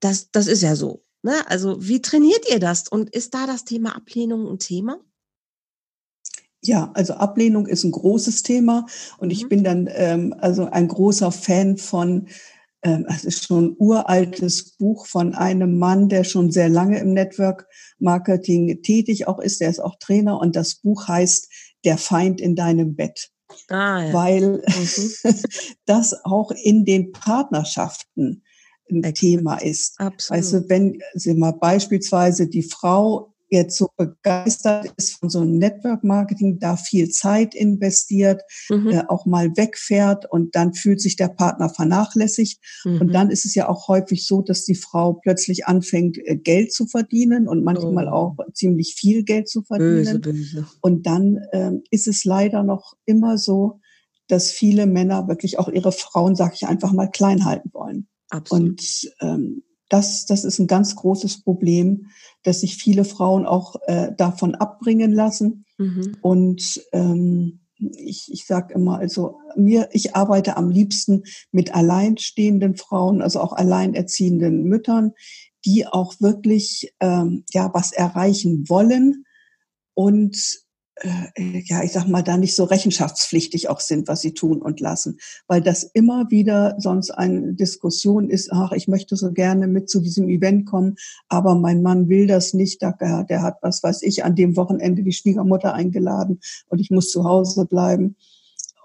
[0.00, 1.04] das, das ist ja so.
[1.22, 1.46] Ne?
[1.48, 2.88] Also wie trainiert ihr das?
[2.88, 4.98] Und ist da das Thema Ablehnung ein Thema?
[6.62, 8.86] Ja, also Ablehnung ist ein großes Thema
[9.18, 9.32] und mhm.
[9.32, 12.28] ich bin dann ähm, also ein großer Fan von,
[12.82, 17.14] ähm, es ist schon ein uraltes Buch von einem Mann, der schon sehr lange im
[17.14, 17.66] Network
[17.98, 21.48] Marketing tätig auch ist, der ist auch Trainer und das Buch heißt
[21.84, 23.30] Der Feind in deinem Bett.
[23.68, 24.12] Ah, ja.
[24.12, 25.24] Weil mhm.
[25.86, 28.42] das auch in den Partnerschaften
[28.90, 29.14] ein.
[29.14, 29.98] Thema ist.
[29.98, 30.36] Absolut.
[30.36, 36.04] Also wenn Sie mal beispielsweise die Frau jetzt so begeistert ist von so einem Network
[36.04, 38.88] Marketing, da viel Zeit investiert, mhm.
[38.88, 42.60] äh, auch mal wegfährt und dann fühlt sich der Partner vernachlässigt.
[42.84, 43.00] Mhm.
[43.00, 46.72] Und dann ist es ja auch häufig so, dass die Frau plötzlich anfängt, äh, Geld
[46.72, 48.12] zu verdienen und manchmal oh.
[48.12, 50.04] auch ziemlich viel Geld zu verdienen.
[50.04, 50.66] Böse, böse.
[50.80, 53.80] Und dann ähm, ist es leider noch immer so,
[54.28, 58.06] dass viele Männer wirklich auch ihre Frauen, sag ich einfach mal, klein halten wollen.
[58.30, 58.70] Absolut.
[58.70, 62.06] Und ähm, das, das ist ein ganz großes Problem,
[62.42, 65.66] dass sich viele Frauen auch äh, davon abbringen lassen.
[65.76, 66.16] Mhm.
[66.22, 73.20] Und ähm, ich, ich sage immer, also mir, ich arbeite am liebsten mit alleinstehenden Frauen,
[73.20, 75.12] also auch alleinerziehenden Müttern,
[75.64, 79.24] die auch wirklich ähm, ja was erreichen wollen
[79.94, 80.62] und
[81.00, 84.80] äh, ja, ich sag mal, da nicht so rechenschaftspflichtig auch sind, was sie tun und
[84.80, 89.88] lassen, weil das immer wieder sonst eine Diskussion ist, ach, ich möchte so gerne mit
[89.88, 90.96] zu diesem Event kommen,
[91.28, 95.02] aber mein Mann will das nicht, der, der hat, was weiß ich, an dem Wochenende
[95.02, 98.16] die Schwiegermutter eingeladen und ich muss zu Hause bleiben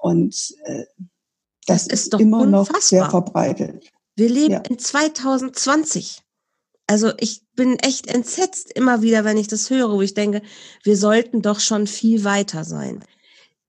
[0.01, 0.86] und äh,
[1.65, 2.73] das, das ist, ist immer unfassbar.
[2.73, 3.91] noch sehr verbreitet.
[4.15, 4.60] Wir leben ja.
[4.69, 6.25] in 2020.
[6.88, 10.41] Also ich bin echt entsetzt immer wieder, wenn ich das höre, wo ich denke,
[10.84, 13.04] wir sollten doch schon viel weiter sein.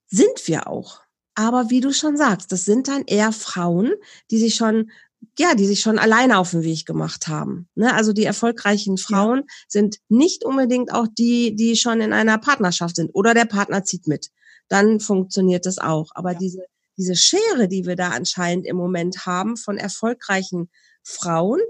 [0.07, 1.01] Sind wir auch.
[1.35, 3.93] Aber wie du schon sagst, das sind dann eher Frauen,
[4.31, 4.91] die sich schon,
[5.39, 7.69] ja, die sich schon alleine auf den Weg gemacht haben.
[7.75, 7.95] Ne?
[7.95, 9.45] Also die erfolgreichen Frauen ja.
[9.69, 14.07] sind nicht unbedingt auch die, die schon in einer Partnerschaft sind oder der Partner zieht
[14.07, 14.31] mit.
[14.69, 16.11] Dann funktioniert das auch.
[16.15, 16.39] Aber ja.
[16.39, 16.65] diese,
[16.97, 20.71] diese Schere, die wir da anscheinend im Moment haben von erfolgreichen
[21.03, 21.61] Frauen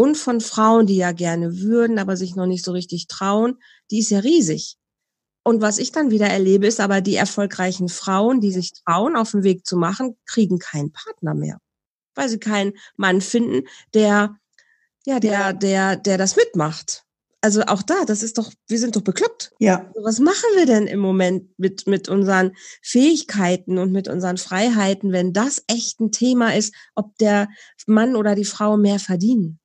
[0.00, 3.58] und von Frauen, die ja gerne würden, aber sich noch nicht so richtig trauen,
[3.90, 4.78] die ist ja riesig.
[5.42, 9.32] Und was ich dann wieder erlebe, ist aber die erfolgreichen Frauen, die sich trauen, auf
[9.32, 11.58] den Weg zu machen, kriegen keinen Partner mehr,
[12.14, 14.38] weil sie keinen Mann finden, der,
[15.04, 17.04] ja, der, der, der das mitmacht.
[17.42, 19.52] Also auch da, das ist doch, wir sind doch bekloppt.
[19.58, 19.86] Ja.
[19.88, 25.12] Also was machen wir denn im Moment mit, mit unseren Fähigkeiten und mit unseren Freiheiten,
[25.12, 27.50] wenn das echt ein Thema ist, ob der
[27.86, 29.59] Mann oder die Frau mehr verdienen?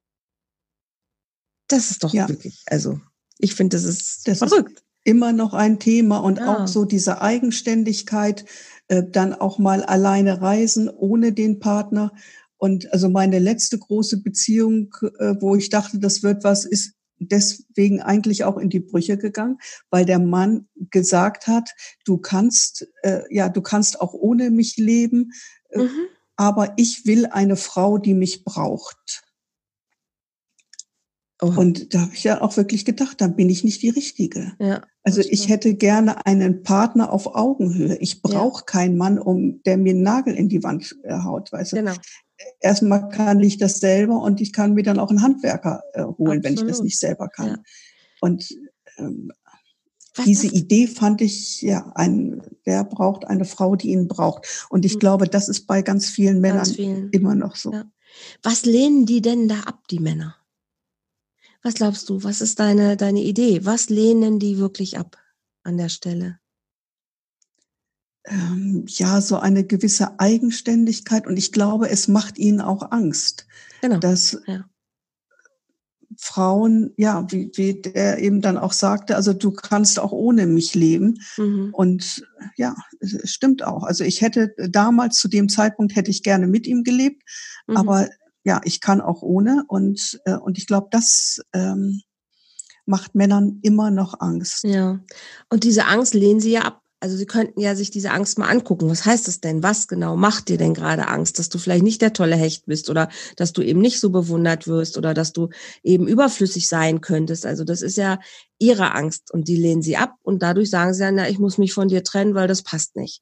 [1.67, 2.27] Das ist doch ja.
[2.29, 2.99] wirklich, also
[3.37, 4.71] ich finde, das ist das verrückt.
[4.71, 6.55] Ist immer noch ein Thema und ja.
[6.55, 8.45] auch so diese Eigenständigkeit,
[8.87, 12.11] äh, dann auch mal alleine reisen ohne den Partner.
[12.57, 18.01] Und also meine letzte große Beziehung, äh, wo ich dachte, das wird was, ist deswegen
[18.01, 19.57] eigentlich auch in die Brüche gegangen,
[19.89, 21.71] weil der Mann gesagt hat,
[22.05, 25.31] du kannst, äh, ja, du kannst auch ohne mich leben,
[25.69, 26.07] äh, mhm.
[26.35, 29.23] aber ich will eine Frau, die mich braucht.
[31.41, 31.47] Oh.
[31.47, 34.53] Und da habe ich ja auch wirklich gedacht, dann bin ich nicht die Richtige.
[34.59, 37.97] Ja, also ich hätte gerne einen Partner auf Augenhöhe.
[37.97, 38.65] Ich brauche ja.
[38.65, 41.75] keinen Mann, um der mir einen Nagel in die Wand äh, haut, weißt du.
[41.77, 41.93] Genau.
[42.59, 46.39] Erstmal kann ich das selber und ich kann mir dann auch einen Handwerker äh, holen,
[46.39, 46.43] Absolut.
[46.43, 47.47] wenn ich das nicht selber kann.
[47.47, 47.57] Ja.
[48.21, 48.49] Und
[48.97, 49.31] ähm,
[50.25, 54.67] diese Idee fand ich, ja, ein, wer braucht eine Frau, die ihn braucht.
[54.69, 54.99] Und ich mhm.
[54.99, 57.09] glaube, das ist bei ganz vielen Männern ganz vielen.
[57.09, 57.73] immer noch so.
[58.41, 60.35] Was lehnen die denn da ab, die Männer?
[61.65, 62.23] Was glaubst du?
[62.23, 63.65] Was ist deine, deine Idee?
[63.65, 65.17] Was lehnen die wirklich ab
[65.63, 66.37] an der Stelle?
[68.23, 73.47] Ähm, ja, so eine gewisse Eigenständigkeit und ich glaube, es macht ihnen auch Angst,
[73.81, 73.97] genau.
[73.97, 74.65] dass ja.
[76.19, 80.75] Frauen, ja, wie, wie der eben dann auch sagte, also du kannst auch ohne mich
[80.75, 81.19] leben.
[81.35, 81.69] Mhm.
[81.73, 83.81] Und ja, es stimmt auch.
[83.81, 87.23] Also ich hätte damals zu dem Zeitpunkt hätte ich gerne mit ihm gelebt,
[87.65, 87.77] mhm.
[87.77, 88.07] aber
[88.45, 89.65] ja, ich kann auch ohne.
[89.67, 92.01] Und, äh, und ich glaube, das ähm,
[92.85, 94.63] macht Männern immer noch Angst.
[94.63, 94.99] Ja.
[95.49, 96.81] Und diese Angst lehnen sie ja ab.
[97.01, 98.89] Also Sie könnten ja sich diese Angst mal angucken.
[98.89, 99.61] Was heißt das denn?
[99.61, 101.37] Was genau macht dir denn gerade Angst?
[101.37, 104.65] Dass du vielleicht nicht der tolle Hecht bist oder dass du eben nicht so bewundert
[104.67, 105.49] wirst oder dass du
[105.83, 107.45] eben überflüssig sein könntest.
[107.45, 108.19] Also das ist ja
[108.59, 111.57] ihre Angst und die lehnen sie ab und dadurch sagen sie dann, na, ich muss
[111.57, 113.21] mich von dir trennen, weil das passt nicht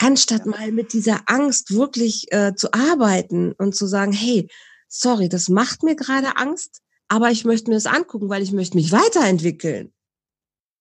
[0.00, 4.48] anstatt mal mit dieser Angst wirklich äh, zu arbeiten und zu sagen, hey,
[4.88, 8.76] sorry, das macht mir gerade Angst, aber ich möchte mir das angucken, weil ich möchte
[8.76, 9.92] mich weiterentwickeln.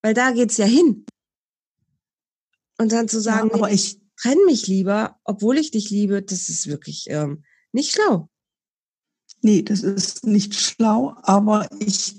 [0.02, 1.06] Weil da geht's ja hin.
[2.78, 6.22] Und dann zu sagen, ja, aber nee, ich trenne mich lieber, obwohl ich dich liebe,
[6.22, 8.30] das ist wirklich ähm, nicht schlau.
[9.42, 12.16] Nee, das ist nicht schlau, aber ich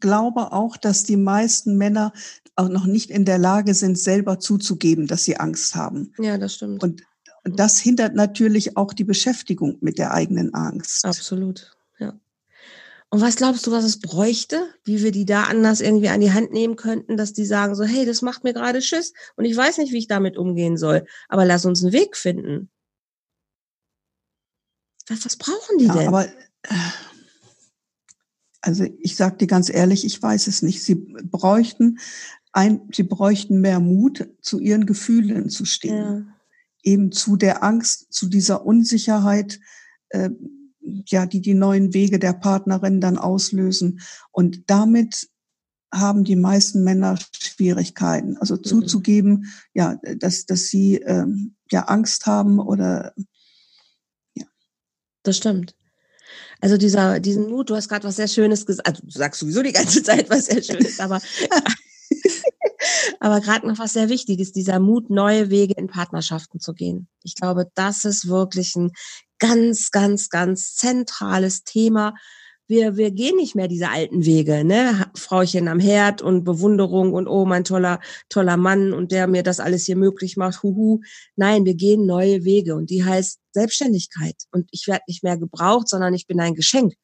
[0.00, 2.12] glaube auch, dass die meisten Männer
[2.56, 6.12] auch noch nicht in der Lage sind, selber zuzugeben, dass sie Angst haben.
[6.18, 6.82] Ja, das stimmt.
[6.82, 7.02] Und
[7.44, 11.04] das hindert natürlich auch die Beschäftigung mit der eigenen Angst.
[11.04, 12.18] Absolut, ja.
[13.08, 16.32] Und was glaubst du, was es bräuchte, wie wir die da anders irgendwie an die
[16.32, 19.56] Hand nehmen könnten, dass die sagen so, hey, das macht mir gerade Schiss und ich
[19.56, 22.68] weiß nicht, wie ich damit umgehen soll, aber lass uns einen Weg finden.
[25.08, 26.08] Was, was brauchen die ja, denn?
[26.08, 26.26] Aber,
[28.60, 30.82] also ich sage dir ganz ehrlich, ich weiß es nicht.
[30.82, 32.00] Sie bräuchten
[32.56, 35.94] ein, sie bräuchten mehr Mut, zu ihren Gefühlen zu stehen.
[35.94, 36.22] Ja.
[36.82, 39.60] Eben zu der Angst, zu dieser Unsicherheit,
[40.08, 40.30] äh,
[40.80, 44.00] ja, die die neuen Wege der Partnerin dann auslösen.
[44.32, 45.28] Und damit
[45.92, 48.38] haben die meisten Männer Schwierigkeiten.
[48.38, 48.64] Also mhm.
[48.64, 51.26] zuzugeben, ja, dass, dass sie äh,
[51.70, 53.12] ja Angst haben oder
[54.34, 54.46] ja.
[55.24, 55.74] Das stimmt.
[56.60, 59.62] Also dieser, diesen Mut, du hast gerade was sehr Schönes gesagt, also du sagst sowieso
[59.62, 61.20] die ganze Zeit was sehr Schönes, aber
[63.20, 67.08] Aber gerade noch was sehr Wichtiges, dieser Mut, neue Wege in Partnerschaften zu gehen.
[67.22, 68.92] Ich glaube, das ist wirklich ein
[69.38, 72.14] ganz, ganz, ganz zentrales Thema.
[72.68, 75.06] Wir, wir gehen nicht mehr diese alten Wege, ne?
[75.14, 79.60] Frauchen am Herd und Bewunderung und oh, mein toller, toller Mann und der mir das
[79.60, 81.00] alles hier möglich macht, huhu.
[81.36, 84.34] Nein, wir gehen neue Wege und die heißt Selbstständigkeit.
[84.50, 86.94] Und ich werde nicht mehr gebraucht, sondern ich bin ein Geschenk.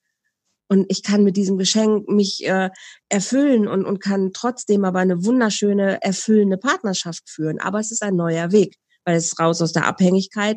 [0.72, 2.70] Und ich kann mit diesem Geschenk mich äh,
[3.10, 7.60] erfüllen und, und kann trotzdem aber eine wunderschöne, erfüllende Partnerschaft führen.
[7.60, 10.56] Aber es ist ein neuer Weg, weil es ist raus aus der Abhängigkeit.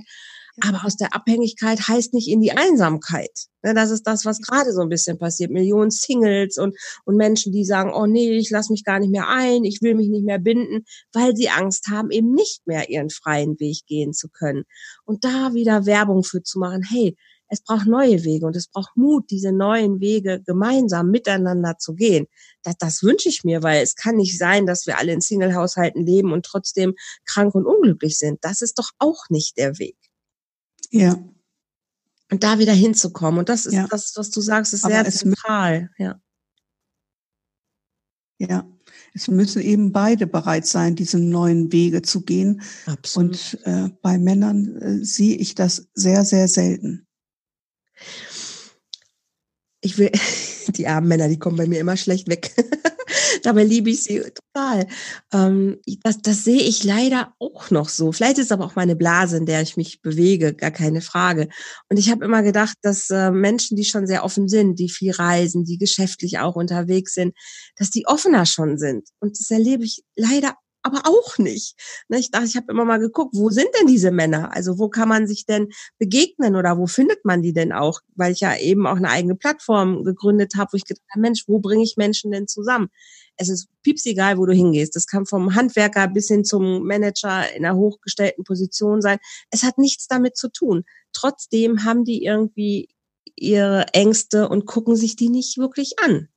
[0.62, 3.30] Aber aus der Abhängigkeit heißt nicht in die Einsamkeit.
[3.62, 5.52] Ne, das ist das, was gerade so ein bisschen passiert.
[5.52, 9.28] Millionen Singles und, und Menschen, die sagen, oh nee, ich lasse mich gar nicht mehr
[9.28, 13.10] ein, ich will mich nicht mehr binden, weil sie Angst haben, eben nicht mehr ihren
[13.10, 14.64] freien Weg gehen zu können.
[15.04, 18.98] Und da wieder Werbung für zu machen, hey, es braucht neue Wege und es braucht
[18.98, 22.28] Mut, diese neuen Wege gemeinsam miteinander zu gehen.
[22.64, 26.06] Das, das wünsche ich mir, weil es kann nicht sein, dass wir alle in Single-Haushalten
[26.06, 28.40] leben und trotzdem krank und unglücklich sind.
[28.42, 29.98] Das ist doch auch nicht der Weg.
[30.90, 31.18] Ja.
[32.32, 33.40] Und da wieder hinzukommen.
[33.40, 33.88] Und das ist ja.
[33.90, 35.92] das, was du sagst, ist Aber sehr zentral.
[35.98, 36.20] Ja.
[38.38, 38.68] Ja,
[39.14, 42.62] es müssen eben beide bereit sein, diese neuen Wege zu gehen.
[42.86, 43.30] Absolut.
[43.30, 47.06] Und äh, bei Männern äh, sehe ich das sehr, sehr selten
[49.86, 50.12] ich will,
[50.76, 52.52] die armen Männer, die kommen bei mir immer schlecht weg.
[53.44, 54.88] Dabei liebe ich sie total.
[55.32, 58.12] Ähm, das, das sehe ich leider auch noch so.
[58.12, 61.50] Vielleicht ist aber auch meine Blase, in der ich mich bewege, gar keine Frage.
[61.90, 65.12] Und ich habe immer gedacht, dass äh, Menschen, die schon sehr offen sind, die viel
[65.12, 67.36] reisen, die geschäftlich auch unterwegs sind,
[67.76, 69.08] dass die offener schon sind.
[69.20, 70.56] Und das erlebe ich leider
[70.86, 71.76] aber auch nicht.
[72.10, 74.54] Ne, ich dachte, ich habe immer mal geguckt, wo sind denn diese Männer?
[74.56, 78.02] Also wo kann man sich denn begegnen oder wo findet man die denn auch?
[78.16, 81.46] Weil ich ja eben auch eine eigene Plattform gegründet habe, wo ich gedacht habe, Mensch,
[81.48, 82.90] wo bringe ich Menschen denn zusammen?
[83.36, 84.96] Es ist pips egal, wo du hingehst.
[84.96, 89.18] Das kann vom Handwerker bis hin zum Manager in einer hochgestellten Position sein.
[89.50, 90.84] Es hat nichts damit zu tun.
[91.14, 92.90] Trotzdem haben die irgendwie
[93.36, 96.30] ihre Ängste und gucken sich die nicht wirklich an.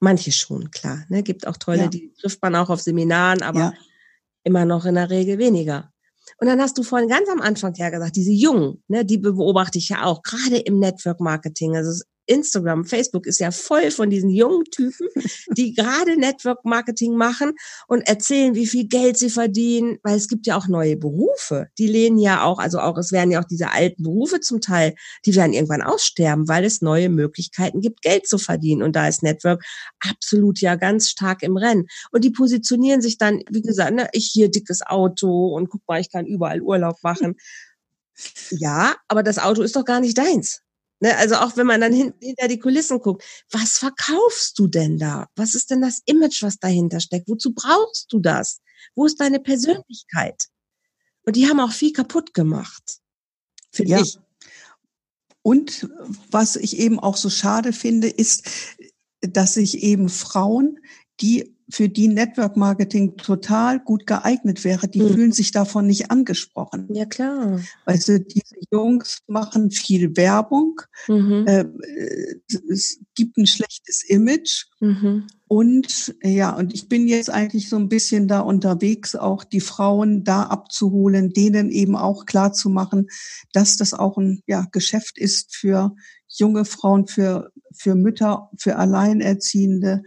[0.00, 1.04] Manche schon, klar.
[1.08, 1.22] Ne?
[1.22, 1.88] Gibt auch tolle, ja.
[1.88, 3.74] die trifft man auch auf Seminaren, aber ja.
[4.44, 5.92] immer noch in der Regel weniger.
[6.38, 9.78] Und dann hast du vorhin ganz am Anfang ja gesagt, diese Jungen, ne, die beobachte
[9.78, 11.76] ich ja auch, gerade im Network Marketing.
[11.76, 15.08] Also Instagram, Facebook ist ja voll von diesen jungen Typen,
[15.56, 17.52] die gerade Network Marketing machen
[17.88, 21.68] und erzählen, wie viel Geld sie verdienen, weil es gibt ja auch neue Berufe.
[21.76, 24.94] Die lehnen ja auch, also auch, es werden ja auch diese alten Berufe zum Teil,
[25.26, 28.82] die werden irgendwann aussterben, weil es neue Möglichkeiten gibt, Geld zu verdienen.
[28.82, 29.64] Und da ist Network
[29.98, 31.86] absolut ja ganz stark im Rennen.
[32.12, 36.00] Und die positionieren sich dann, wie gesagt, ne, ich hier dickes Auto und guck mal,
[36.00, 37.34] ich kann überall Urlaub machen.
[38.50, 40.60] Ja, aber das Auto ist doch gar nicht deins.
[41.02, 44.98] Ne, also auch wenn man dann hin, hinter die Kulissen guckt, was verkaufst du denn
[44.98, 45.28] da?
[45.34, 47.26] Was ist denn das Image, was dahinter steckt?
[47.26, 48.60] Wozu brauchst du das?
[48.94, 50.48] Wo ist deine Persönlichkeit?
[51.24, 52.98] Und die haben auch viel kaputt gemacht.
[53.72, 54.00] Finde ja.
[54.00, 54.18] ich.
[55.42, 55.88] Und
[56.30, 58.46] was ich eben auch so schade finde, ist,
[59.22, 60.80] dass sich eben Frauen,
[61.20, 65.14] die für die Network Marketing total gut geeignet wäre, die mhm.
[65.14, 66.88] fühlen sich davon nicht angesprochen.
[66.92, 67.60] Ja, klar.
[67.84, 71.44] Also diese Jungs machen viel Werbung, mhm.
[71.46, 71.64] äh,
[72.70, 75.26] es gibt ein schlechtes Image mhm.
[75.46, 80.24] und ja, und ich bin jetzt eigentlich so ein bisschen da unterwegs, auch die Frauen
[80.24, 83.06] da abzuholen, denen eben auch klar zu machen,
[83.52, 85.94] dass das auch ein ja, Geschäft ist für
[86.28, 90.02] junge Frauen, für, für Mütter, für Alleinerziehende,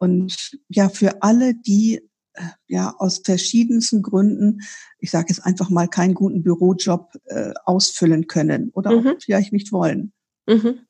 [0.00, 2.00] und ja, für alle, die
[2.32, 4.60] äh, ja aus verschiedensten Gründen,
[4.98, 9.16] ich sage jetzt einfach mal, keinen guten Bürojob äh, ausfüllen können oder mhm.
[9.20, 10.12] vielleicht nicht wollen.
[10.48, 10.80] Mhm.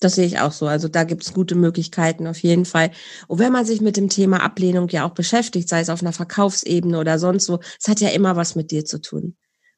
[0.00, 0.66] Das sehe ich auch so.
[0.66, 2.90] Also da gibt es gute Möglichkeiten auf jeden Fall.
[3.28, 6.12] Und wenn man sich mit dem Thema Ablehnung ja auch beschäftigt, sei es auf einer
[6.12, 9.36] Verkaufsebene oder sonst wo, es hat ja immer was mit dir zu tun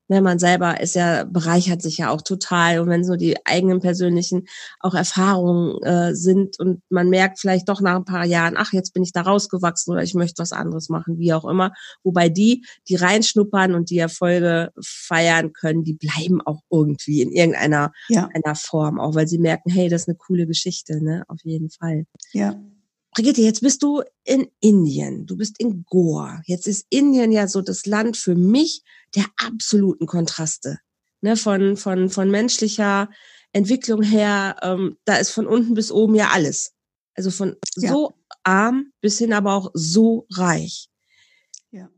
[0.08, 2.80] ne, man selber ist ja, bereichert sich ja auch total.
[2.80, 4.46] Und wenn so die eigenen persönlichen
[4.80, 8.92] auch Erfahrungen äh, sind und man merkt vielleicht doch nach ein paar Jahren, ach, jetzt
[8.94, 11.72] bin ich da rausgewachsen oder ich möchte was anderes machen, wie auch immer.
[12.02, 17.92] Wobei die, die reinschnuppern und die Erfolge feiern können, die bleiben auch irgendwie in irgendeiner
[18.08, 18.28] ja.
[18.34, 21.70] einer Form, auch weil sie merken, hey, das ist eine coole Geschichte, ne, auf jeden
[21.70, 22.04] Fall.
[22.32, 22.54] Ja.
[23.12, 26.42] Brigitte, jetzt bist du in Indien, du bist in Goa.
[26.46, 28.82] Jetzt ist Indien ja so das Land für mich
[29.14, 30.78] der absoluten Kontraste.
[31.20, 33.08] Ne, von, von, von menschlicher
[33.52, 36.72] Entwicklung her, ähm, da ist von unten bis oben ja alles.
[37.14, 37.92] Also von ja.
[37.92, 40.88] so arm bis hin aber auch so reich.
[41.70, 41.88] Ja.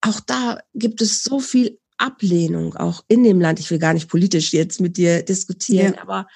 [0.00, 3.60] Auch da gibt es so viel Ablehnung, auch in dem Land.
[3.60, 6.02] Ich will gar nicht politisch jetzt mit dir diskutieren, ja.
[6.02, 6.26] aber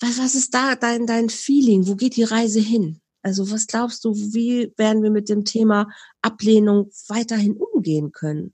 [0.00, 1.86] was, was ist da dein, dein Feeling?
[1.86, 3.01] Wo geht die Reise hin?
[3.22, 5.88] Also was glaubst du, wie werden wir mit dem Thema
[6.22, 8.52] Ablehnung weiterhin umgehen können?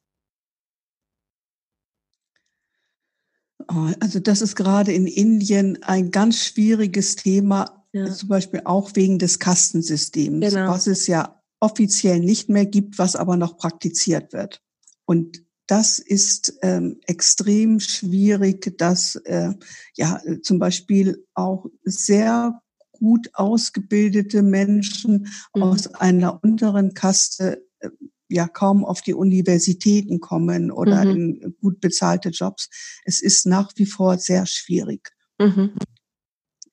[3.70, 8.11] Oh, also das ist gerade in Indien ein ganz schwieriges Thema, ja.
[8.12, 10.70] zum Beispiel auch wegen des Kastensystems, genau.
[10.70, 14.62] was es ja offiziell nicht mehr gibt, was aber noch praktiziert wird.
[15.04, 19.52] Und das ist ähm, extrem schwierig, dass äh,
[19.96, 22.62] ja zum Beispiel auch sehr
[22.98, 25.62] gut ausgebildete Menschen mhm.
[25.62, 27.90] aus einer unteren Kaste äh,
[28.28, 31.11] ja kaum auf die Universitäten kommen oder mhm.
[31.11, 32.68] in gut bezahlte Jobs.
[33.04, 35.12] Es ist nach wie vor sehr schwierig.
[35.38, 35.72] Mhm.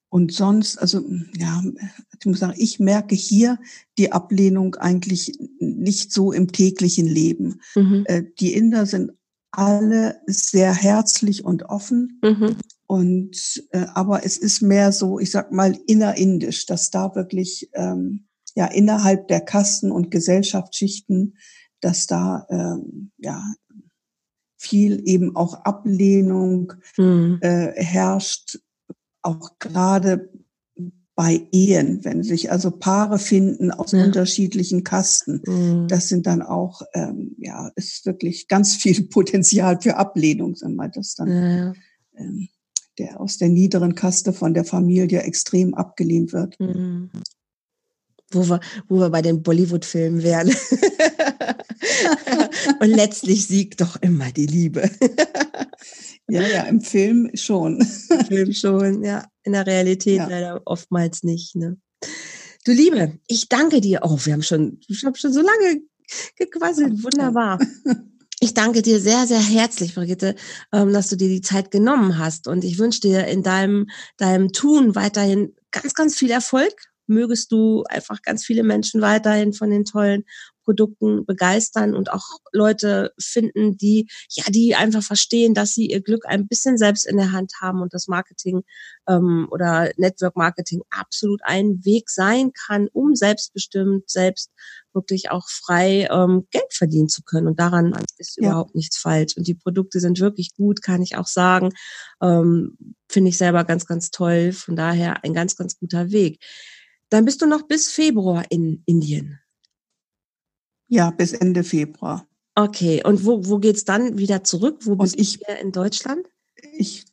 [0.09, 1.03] Und sonst, also
[1.37, 1.61] ja,
[2.19, 3.59] ich muss sagen, ich merke hier
[3.97, 7.59] die Ablehnung eigentlich nicht so im täglichen Leben.
[7.75, 8.03] Mhm.
[8.05, 9.11] Äh, die Inder sind
[9.51, 12.19] alle sehr herzlich und offen.
[12.23, 12.55] Mhm.
[12.87, 18.27] Und äh, aber es ist mehr so, ich sag mal, innerindisch, dass da wirklich ähm,
[18.55, 21.37] ja innerhalb der Kasten und Gesellschaftsschichten,
[21.81, 23.43] dass da ähm, ja
[24.57, 27.39] viel eben auch Ablehnung mhm.
[27.41, 28.59] äh, herrscht,
[29.21, 30.29] auch gerade
[31.15, 34.03] bei Ehen, wenn sich also Paare finden aus ja.
[34.03, 35.87] unterschiedlichen Kasten, mhm.
[35.87, 40.91] das sind dann auch, ähm, ja, ist wirklich ganz viel Potenzial für Ablehnung, wenn man
[40.91, 41.73] das dann, ja.
[42.17, 42.49] ähm,
[42.97, 46.59] der aus der niederen Kaste von der Familie extrem abgelehnt wird.
[46.59, 47.09] Mhm.
[48.31, 50.49] Wo wir, wo wir bei den Bollywood-Filmen wären.
[52.79, 54.89] Und letztlich siegt doch immer die Liebe.
[56.27, 57.79] Ja, ja, im Film schon.
[58.09, 59.27] Im Film schon, ja.
[59.43, 60.27] In der Realität ja.
[60.27, 61.55] leider oftmals nicht.
[61.55, 61.77] Ne?
[62.65, 63.99] Du Liebe, ich danke dir.
[64.01, 65.81] Oh, wir haben schon, ich habe schon so lange
[66.35, 67.03] gequasselt.
[67.03, 67.59] Wunderbar.
[68.45, 70.35] Ich danke dir sehr, sehr herzlich, Brigitte,
[70.71, 72.47] ähm, dass du dir die Zeit genommen hast.
[72.47, 76.75] Und ich wünsche dir in deinem, deinem Tun weiterhin ganz, ganz viel Erfolg
[77.07, 80.25] mögest du einfach ganz viele Menschen weiterhin von den tollen
[80.65, 86.25] Produkten begeistern und auch Leute finden, die, ja, die einfach verstehen, dass sie ihr Glück
[86.25, 88.63] ein bisschen selbst in der Hand haben und das Marketing
[89.07, 94.51] ähm, oder Network Marketing absolut ein Weg sein kann, um selbstbestimmt, selbst
[94.93, 97.47] wirklich auch frei ähm, Geld verdienen zu können.
[97.47, 98.49] Und daran ist ja.
[98.49, 99.37] überhaupt nichts falsch.
[99.37, 101.71] Und die Produkte sind wirklich gut, kann ich auch sagen.
[102.21, 104.51] Ähm, Finde ich selber ganz, ganz toll.
[104.53, 106.43] Von daher ein ganz, ganz guter Weg.
[107.09, 109.39] Dann bist du noch bis Februar in Indien.
[110.87, 112.27] Ja, bis Ende Februar.
[112.55, 114.79] Okay, und wo, wo geht's dann wieder zurück?
[114.83, 116.27] Wo bist ich, du in Deutschland?
[116.77, 117.05] Ich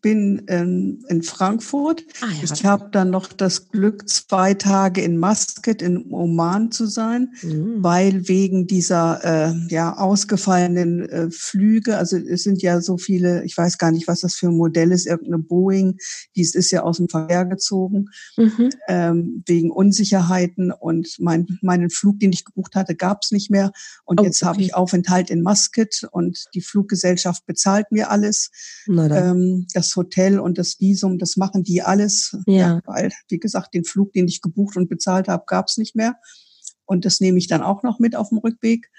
[0.00, 2.04] bin ähm, in Frankfurt.
[2.20, 2.52] Ah, ja.
[2.52, 7.82] Ich habe dann noch das Glück, zwei Tage in Muscat in Oman zu sein, mhm.
[7.82, 13.56] weil wegen dieser äh, ja ausgefallenen äh, Flüge, also es sind ja so viele, ich
[13.56, 15.98] weiß gar nicht, was das für ein Modell ist, irgendeine Boeing,
[16.36, 18.06] dies ist ja aus dem Verkehr gezogen,
[18.36, 18.70] mhm.
[18.88, 23.72] ähm, wegen Unsicherheiten und mein, meinen Flug, den ich gebucht hatte, gab es nicht mehr.
[24.04, 24.48] Und oh, jetzt okay.
[24.48, 28.50] habe ich Aufenthalt in Muscat und die Fluggesellschaft bezahlt mir alles.
[28.88, 32.36] Ähm, das das Hotel und das Visum, das machen die alles.
[32.46, 32.54] Ja.
[32.54, 35.96] ja weil, wie gesagt, den Flug, den ich gebucht und bezahlt habe, gab es nicht
[35.96, 36.16] mehr.
[36.84, 38.90] Und das nehme ich dann auch noch mit auf dem Rückweg.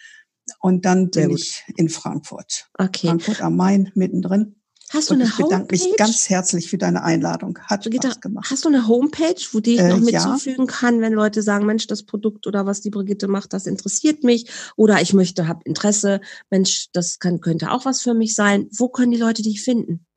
[0.59, 2.69] Und dann bin ich in Frankfurt.
[2.77, 3.07] Okay.
[3.07, 4.55] Frankfurt am Main, mittendrin.
[4.91, 5.43] Hast du eine Homepage?
[5.43, 7.59] ich bedanke mich ganz herzlich für deine Einladung.
[7.67, 8.49] Hat Brigitte, Spaß gemacht.
[8.49, 10.71] Hast du eine Homepage, wo die ich noch äh, mitzufügen ja.
[10.71, 14.49] kann, wenn Leute sagen, Mensch, das Produkt oder was die Brigitte macht, das interessiert mich
[14.75, 18.67] oder ich möchte, habe Interesse, Mensch, das kann, könnte auch was für mich sein.
[18.71, 20.07] Wo können die Leute dich finden?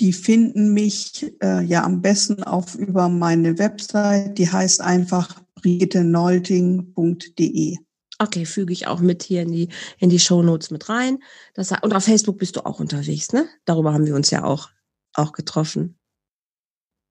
[0.00, 4.36] Die finden mich äh, ja am besten auf über meine Website.
[4.36, 7.78] Die heißt einfach brigittenolting.de.
[8.18, 9.68] Okay, füge ich auch mit hier in die,
[9.98, 11.18] in die Show Notes mit rein.
[11.54, 13.46] Das, und auf Facebook bist du auch unterwegs, ne?
[13.66, 14.70] Darüber haben wir uns ja auch,
[15.12, 15.98] auch getroffen.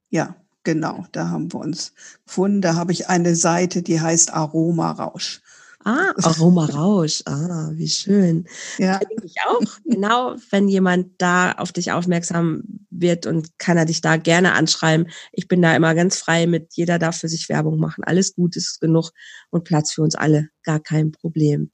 [0.09, 1.05] Ja, genau.
[1.11, 1.93] Da haben wir uns
[2.25, 2.61] gefunden.
[2.61, 5.41] Da habe ich eine Seite, die heißt Aroma Rausch.
[5.85, 7.21] Ah, Aroma Rausch.
[7.25, 8.47] Ah, wie schön.
[8.79, 8.99] Ja.
[9.23, 9.61] Ich auch.
[9.85, 15.07] Genau, wenn jemand da auf dich aufmerksam wird und kann er dich da gerne anschreiben.
[15.31, 18.03] Ich bin da immer ganz frei mit jeder darf für sich Werbung machen.
[18.03, 19.11] Alles gut ist genug
[19.51, 20.49] und Platz für uns alle.
[20.63, 21.69] Gar kein Problem.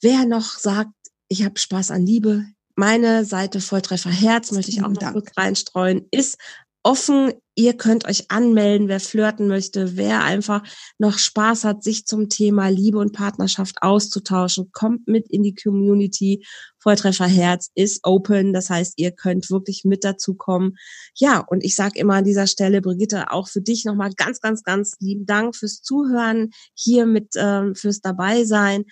[0.00, 0.92] Wer noch sagt,
[1.28, 5.12] ich habe Spaß an Liebe, meine Seite Volltreffer Herz möchte ich auch noch Dank.
[5.12, 6.38] kurz reinstreuen, ist
[6.82, 7.32] offen.
[7.56, 10.62] Ihr könnt euch anmelden, wer flirten möchte, wer einfach
[10.98, 14.70] noch Spaß hat, sich zum Thema Liebe und Partnerschaft auszutauschen.
[14.72, 16.44] Kommt mit in die Community.
[16.78, 18.52] Volltreffer Herz ist open.
[18.52, 20.76] Das heißt, ihr könnt wirklich mit dazu kommen.
[21.14, 24.64] Ja, und ich sage immer an dieser Stelle, Brigitte, auch für dich nochmal ganz, ganz,
[24.64, 28.84] ganz lieben Dank fürs Zuhören, hier mit ähm, fürs Dabeisein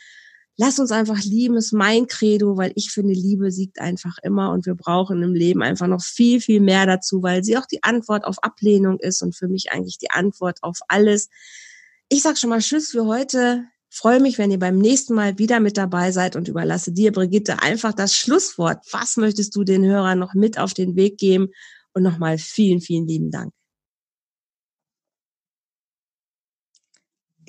[0.56, 4.66] lass uns einfach lieben, ist mein Credo, weil ich finde, Liebe siegt einfach immer und
[4.66, 8.24] wir brauchen im Leben einfach noch viel, viel mehr dazu, weil sie auch die Antwort
[8.24, 11.28] auf Ablehnung ist und für mich eigentlich die Antwort auf alles.
[12.08, 13.64] Ich sag schon mal Tschüss für heute.
[13.90, 17.60] Freue mich, wenn ihr beim nächsten Mal wieder mit dabei seid und überlasse dir, Brigitte,
[17.60, 18.84] einfach das Schlusswort.
[18.90, 21.48] Was möchtest du den Hörern noch mit auf den Weg geben?
[21.94, 23.52] Und nochmal vielen, vielen lieben Dank.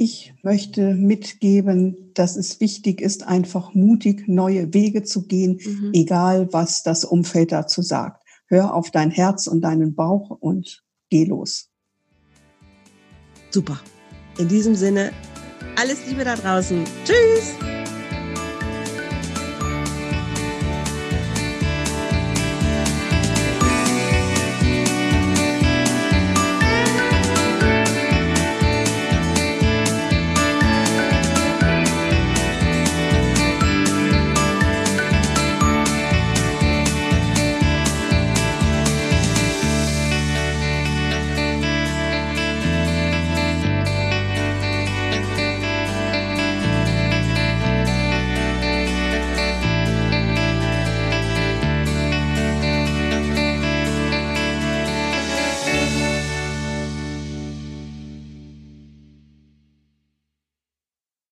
[0.03, 5.91] Ich möchte mitgeben, dass es wichtig ist, einfach mutig neue Wege zu gehen, mhm.
[5.93, 8.21] egal was das Umfeld dazu sagt.
[8.47, 11.69] Hör auf dein Herz und deinen Bauch und geh los.
[13.49, 13.79] Super.
[14.37, 15.13] In diesem Sinne,
[15.77, 16.83] alles Liebe da draußen.
[17.05, 17.72] Tschüss.